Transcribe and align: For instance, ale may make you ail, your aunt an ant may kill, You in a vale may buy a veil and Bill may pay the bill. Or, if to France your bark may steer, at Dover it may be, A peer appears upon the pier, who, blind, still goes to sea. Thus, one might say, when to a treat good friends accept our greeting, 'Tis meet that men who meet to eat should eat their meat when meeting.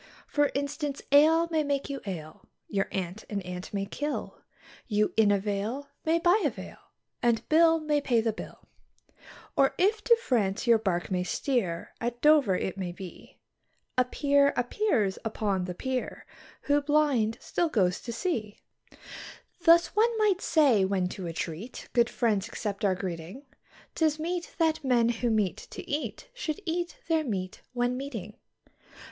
For 0.25 0.49
instance, 0.55 1.03
ale 1.11 1.47
may 1.51 1.61
make 1.63 1.87
you 1.87 2.01
ail, 2.07 2.47
your 2.67 2.87
aunt 2.91 3.23
an 3.29 3.39
ant 3.43 3.71
may 3.71 3.85
kill, 3.85 4.41
You 4.87 5.13
in 5.15 5.29
a 5.29 5.37
vale 5.37 5.89
may 6.05 6.17
buy 6.17 6.41
a 6.43 6.49
veil 6.49 6.79
and 7.21 7.47
Bill 7.49 7.79
may 7.79 8.01
pay 8.01 8.19
the 8.19 8.33
bill. 8.33 8.67
Or, 9.55 9.75
if 9.77 10.03
to 10.05 10.15
France 10.19 10.65
your 10.65 10.79
bark 10.79 11.11
may 11.11 11.23
steer, 11.23 11.93
at 12.01 12.19
Dover 12.19 12.55
it 12.57 12.79
may 12.79 12.91
be, 12.91 13.37
A 13.95 14.03
peer 14.03 14.55
appears 14.57 15.19
upon 15.23 15.65
the 15.65 15.75
pier, 15.75 16.25
who, 16.63 16.81
blind, 16.81 17.37
still 17.39 17.69
goes 17.69 18.01
to 18.01 18.11
sea. 18.11 18.57
Thus, 19.65 19.95
one 19.95 20.17
might 20.17 20.41
say, 20.41 20.83
when 20.83 21.09
to 21.09 21.27
a 21.27 21.33
treat 21.33 21.89
good 21.93 22.09
friends 22.09 22.47
accept 22.47 22.83
our 22.83 22.95
greeting, 22.95 23.45
'Tis 23.93 24.17
meet 24.17 24.55
that 24.57 24.83
men 24.83 25.09
who 25.09 25.29
meet 25.29 25.57
to 25.69 25.87
eat 25.87 26.31
should 26.33 26.59
eat 26.65 26.97
their 27.07 27.23
meat 27.23 27.61
when 27.73 27.95
meeting. 27.95 28.35